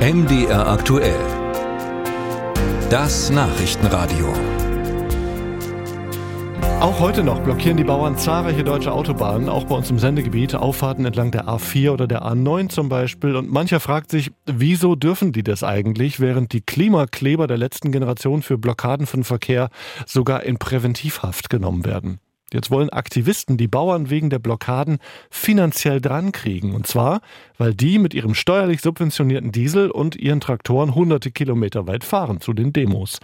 [0.00, 1.20] MDR aktuell.
[2.88, 4.32] Das Nachrichtenradio.
[6.80, 11.04] Auch heute noch blockieren die Bauern zahlreiche deutsche Autobahnen, auch bei uns im Sendegebiet, Auffahrten
[11.04, 13.36] entlang der A4 oder der A9 zum Beispiel.
[13.36, 18.40] Und mancher fragt sich, wieso dürfen die das eigentlich, während die Klimakleber der letzten Generation
[18.40, 19.68] für Blockaden von Verkehr
[20.06, 22.20] sogar in Präventivhaft genommen werden.
[22.52, 24.98] Jetzt wollen Aktivisten die Bauern wegen der Blockaden
[25.30, 26.74] finanziell drankriegen.
[26.74, 27.20] Und zwar,
[27.58, 32.52] weil die mit ihrem steuerlich subventionierten Diesel und ihren Traktoren hunderte Kilometer weit fahren zu
[32.52, 33.20] den Demos.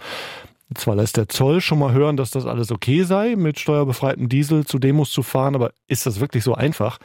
[0.75, 4.65] Zwar lässt der Zoll schon mal hören, dass das alles okay sei, mit steuerbefreitem Diesel
[4.65, 6.97] zu Demos zu fahren, aber ist das wirklich so einfach?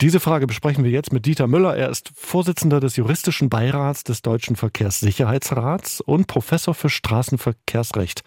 [0.00, 1.76] Diese Frage besprechen wir jetzt mit Dieter Müller.
[1.76, 8.22] Er ist Vorsitzender des juristischen Beirats des Deutschen Verkehrssicherheitsrats und Professor für Straßenverkehrsrecht.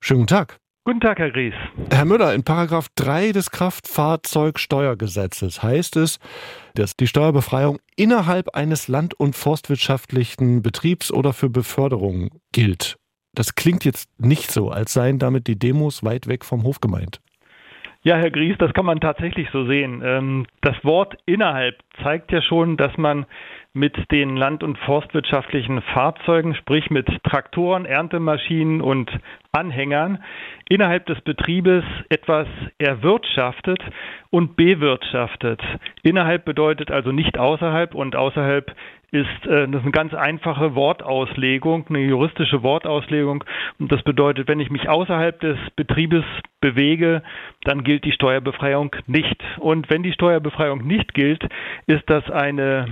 [0.00, 0.63] Schönen guten Tag.
[0.86, 1.54] Guten Tag, Herr Gries.
[1.90, 6.18] Herr Müller, in Paragraph 3 des Kraftfahrzeugsteuergesetzes heißt es,
[6.74, 12.98] dass die Steuerbefreiung innerhalb eines land- und forstwirtschaftlichen Betriebs oder für Beförderung gilt.
[13.34, 17.22] Das klingt jetzt nicht so, als seien damit die Demos weit weg vom Hof gemeint.
[18.06, 20.02] Ja, Herr Gries, das kann man tatsächlich so sehen.
[20.04, 23.24] Ähm, das Wort innerhalb zeigt ja schon, dass man
[23.72, 29.10] mit den land- und forstwirtschaftlichen Fahrzeugen, sprich mit Traktoren, Erntemaschinen und
[29.52, 30.22] Anhängern,
[30.68, 33.80] innerhalb des Betriebes etwas erwirtschaftet
[34.28, 35.62] und bewirtschaftet.
[36.02, 38.70] Innerhalb bedeutet also nicht außerhalb und außerhalb
[39.14, 43.44] ist äh, das ist eine ganz einfache Wortauslegung, eine juristische Wortauslegung.
[43.78, 46.24] Und das bedeutet, wenn ich mich außerhalb des Betriebes
[46.60, 47.22] bewege,
[47.62, 49.42] dann gilt die Steuerbefreiung nicht.
[49.58, 51.46] Und wenn die Steuerbefreiung nicht gilt,
[51.86, 52.86] ist das eine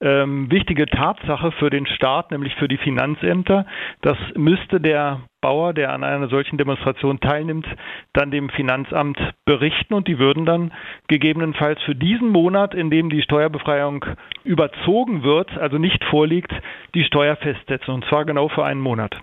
[0.00, 3.66] ähm, wichtige Tatsache für den Staat, nämlich für die Finanzämter.
[4.02, 7.66] Das müsste der Bauer, der an einer solchen Demonstration teilnimmt,
[8.12, 10.72] dann dem Finanzamt berichten und die würden dann
[11.08, 14.04] gegebenenfalls für diesen Monat, in dem die Steuerbefreiung
[14.44, 16.52] überzogen wird, also nicht vorliegt,
[16.94, 19.16] die Steuer festsetzen und zwar genau für einen Monat.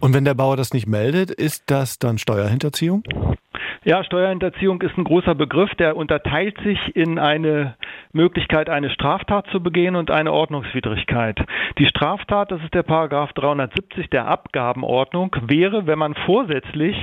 [0.00, 3.04] Und wenn der Bauer das nicht meldet, ist das dann Steuerhinterziehung?
[3.84, 7.74] Ja, Steuerhinterziehung ist ein großer Begriff, der unterteilt sich in eine
[8.12, 11.40] Möglichkeit, eine Straftat zu begehen und eine Ordnungswidrigkeit.
[11.78, 16.96] Die Straftat, das ist der Paragraph 370 der Abgabenordnung, wäre, wenn man vorsätzlich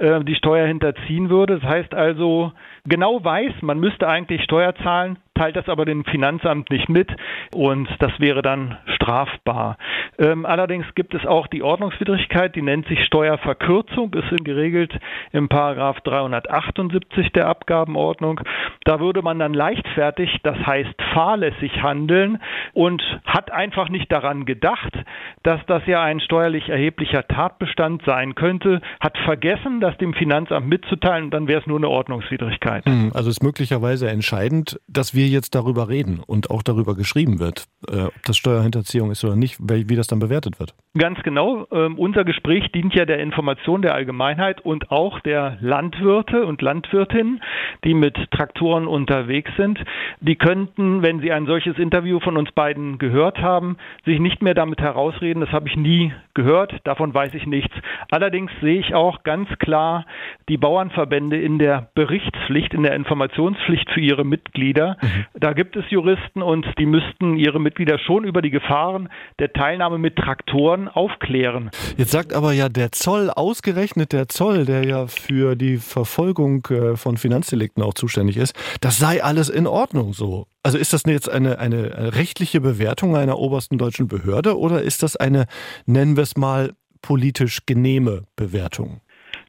[0.00, 1.60] äh, die Steuer hinterziehen würde.
[1.60, 2.52] Das heißt also,
[2.84, 7.08] genau weiß, man müsste eigentlich Steuer zahlen, teilt das aber dem Finanzamt nicht mit
[7.54, 9.78] und das wäre dann strafbar.
[10.18, 14.92] Ähm, allerdings gibt es auch die Ordnungswidrigkeit, die nennt sich Steuerverkürzung, ist geregelt
[15.32, 18.40] im Paragraph 378 der Abgabenordnung.
[18.88, 22.40] Da würde man dann leichtfertig, das heißt fahrlässig handeln
[22.72, 24.94] und hat einfach nicht daran gedacht,
[25.42, 31.24] dass das ja ein steuerlich erheblicher Tatbestand sein könnte, hat vergessen, das dem Finanzamt mitzuteilen
[31.24, 32.86] und dann wäre es nur eine Ordnungswidrigkeit.
[32.86, 37.66] Hm, also ist möglicherweise entscheidend, dass wir jetzt darüber reden und auch darüber geschrieben wird,
[37.90, 40.72] äh, ob das Steuerhinterziehung ist oder nicht, wie das dann bewertet wird.
[40.96, 41.66] Ganz genau.
[41.72, 47.42] Ähm, unser Gespräch dient ja der Information der Allgemeinheit und auch der Landwirte und Landwirtinnen,
[47.84, 49.82] die mit Traktoren unterwegs sind.
[50.20, 54.54] Die könnten, wenn sie ein solches Interview von uns beiden gehört haben, sich nicht mehr
[54.54, 57.74] damit herausreden, das habe ich nie gehört, davon weiß ich nichts.
[58.10, 60.06] Allerdings sehe ich auch ganz klar
[60.48, 64.96] die Bauernverbände in der Berichtspflicht, in der Informationspflicht für ihre Mitglieder.
[65.00, 65.26] Mhm.
[65.34, 69.08] Da gibt es Juristen und die müssten ihre Mitglieder schon über die Gefahren
[69.38, 71.70] der Teilnahme mit Traktoren aufklären.
[71.96, 76.96] Jetzt sagt aber ja der Zoll, ausgerechnet der Zoll, der ja für die Verfolgung äh,
[76.96, 80.46] von Finanzdelikten auch zuständig ist, das sei alles in Ordnung so.
[80.62, 85.16] Also ist das jetzt eine, eine rechtliche Bewertung einer obersten deutschen Behörde oder ist das
[85.16, 85.46] eine,
[85.86, 89.00] nennen wir es mal, politisch genehme Bewertung?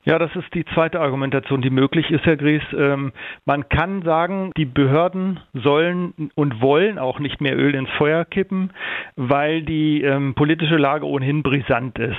[0.06, 2.64] Ja, das ist die zweite Argumentation, die möglich ist, Herr Gries.
[2.76, 3.12] Ähm,
[3.46, 8.72] man kann sagen, die Behörden sollen und wollen auch nicht mehr Öl ins Feuer kippen,
[9.22, 12.16] weil die ähm, politische Lage ohnehin brisant ist.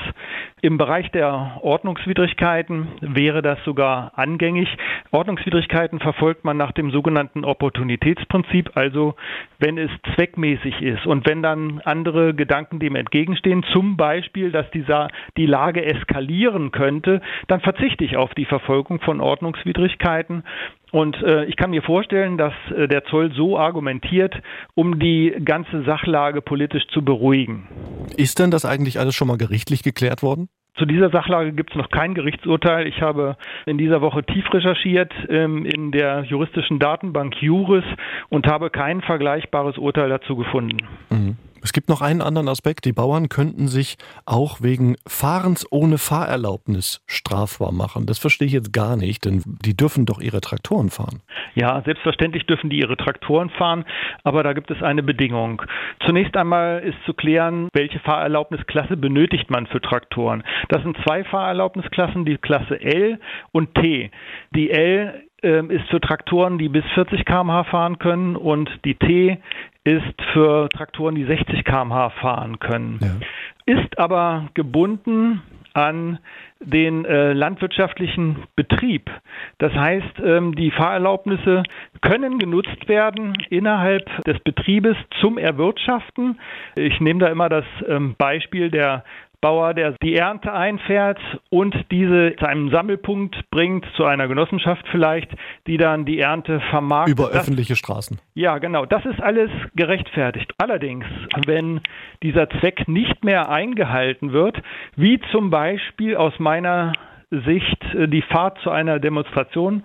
[0.61, 4.69] Im Bereich der Ordnungswidrigkeiten wäre das sogar angängig.
[5.11, 9.15] Ordnungswidrigkeiten verfolgt man nach dem sogenannten Opportunitätsprinzip, also
[9.59, 15.09] wenn es zweckmäßig ist und wenn dann andere Gedanken dem entgegenstehen, zum Beispiel, dass dieser,
[15.39, 20.45] die Lage eskalieren könnte, dann verzichte ich auf die Verfolgung von Ordnungswidrigkeiten.
[20.93, 24.35] Und äh, ich kann mir vorstellen, dass äh, der Zoll so argumentiert,
[24.75, 27.69] um die ganze Sachlage politisch zu beruhigen.
[28.17, 30.49] Ist denn das eigentlich alles schon mal gerichtlich geklärt worden?
[30.77, 32.87] Zu dieser Sachlage gibt es noch kein Gerichtsurteil.
[32.87, 37.85] Ich habe in dieser Woche tief recherchiert ähm, in der juristischen Datenbank Juris
[38.29, 40.79] und habe kein vergleichbares Urteil dazu gefunden.
[41.11, 41.37] Mhm.
[41.63, 42.85] Es gibt noch einen anderen Aspekt.
[42.85, 48.07] Die Bauern könnten sich auch wegen Fahrens ohne Fahrerlaubnis strafbar machen.
[48.07, 51.23] Das verstehe ich jetzt gar nicht, denn die dürfen doch ihre Traktoren fahren.
[51.55, 53.85] Ja, selbstverständlich dürfen die ihre Traktoren fahren,
[54.25, 55.63] aber da gibt es eine Bedingung.
[56.07, 60.45] Zunächst einmal ist zu klären, welche Fahrerlaubnisklasse benötigt man für Traktoren.
[60.69, 63.19] Das sind zwei Fahrerlaubnisklassen, die Klasse L
[63.53, 64.11] und T.
[64.55, 69.39] Die L ähm, ist für Traktoren, die bis 40 km/h fahren können und die T
[69.85, 72.99] ist für Traktoren, die 60 km/h fahren können.
[73.01, 73.75] Ja.
[73.75, 75.43] Ist aber gebunden
[75.73, 76.19] an
[76.61, 79.11] den äh, landwirtschaftlichen Betrieb.
[79.59, 81.63] Das heißt, ähm, die Fahrerlaubnisse
[82.03, 86.39] können genutzt werden innerhalb des Betriebes zum Erwirtschaften.
[86.77, 89.05] Ich nehme da immer das ähm, Beispiel der
[89.41, 95.31] Bauer, der die Ernte einfährt und diese zu einem Sammelpunkt bringt, zu einer Genossenschaft vielleicht,
[95.67, 97.19] die dann die Ernte vermarktet.
[97.19, 98.19] Über das, öffentliche Straßen.
[98.35, 98.85] Ja, genau.
[98.85, 100.53] Das ist alles gerechtfertigt.
[100.59, 101.07] Allerdings,
[101.47, 101.81] wenn
[102.23, 104.61] dieser Zweck nicht mehr eingehalten wird,
[104.97, 106.93] wie zum Beispiel aus meiner
[107.31, 109.85] Sicht äh, die Fahrt zu einer Demonstration,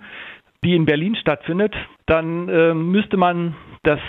[0.64, 1.74] die in Berlin stattfindet,
[2.06, 4.00] dann äh, müsste man das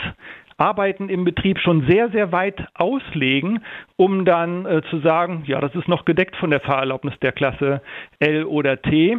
[0.57, 3.63] Arbeiten im Betrieb schon sehr, sehr weit auslegen,
[3.95, 7.81] um dann äh, zu sagen, ja, das ist noch gedeckt von der Fahrerlaubnis der Klasse
[8.19, 9.17] L oder T.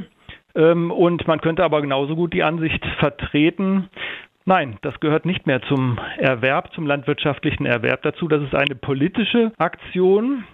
[0.54, 3.88] Ähm, und man könnte aber genauso gut die Ansicht vertreten,
[4.48, 8.28] Nein, das gehört nicht mehr zum Erwerb, zum landwirtschaftlichen Erwerb dazu.
[8.28, 10.44] Das ist eine politische Aktion,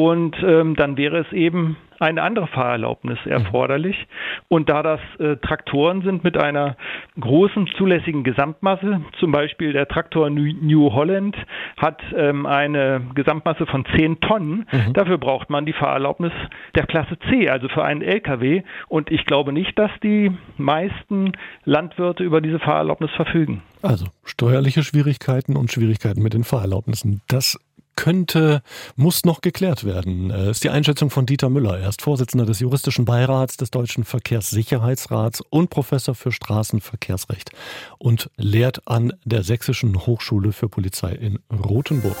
[0.00, 3.32] und ähm, dann wäre es eben eine andere Fahrerlaubnis mhm.
[3.32, 4.06] erforderlich.
[4.48, 6.78] Und da das äh, Traktoren sind mit einer
[7.20, 11.36] großen zulässigen Gesamtmasse, zum Beispiel der Traktor New Holland
[11.76, 14.94] hat ähm, eine Gesamtmasse von 10 Tonnen, mhm.
[14.94, 16.32] dafür braucht man die Fahrerlaubnis
[16.74, 18.62] der Klasse C, also für einen LKW.
[18.88, 21.32] Und ich glaube nicht, dass die meisten
[21.66, 23.62] Landwirte über diese Fahrerlaubnis verfügen.
[23.82, 27.20] Also steuerliche Schwierigkeiten und Schwierigkeiten mit den Fahrerlaubnissen.
[27.28, 27.58] Das
[28.00, 28.62] könnte,
[28.96, 30.30] muss noch geklärt werden.
[30.30, 31.78] Das äh, ist die Einschätzung von Dieter Müller.
[31.78, 37.50] Er ist Vorsitzender des juristischen Beirats des Deutschen Verkehrssicherheitsrats und Professor für Straßenverkehrsrecht
[37.98, 42.16] und lehrt an der Sächsischen Hochschule für Polizei in Rothenburg.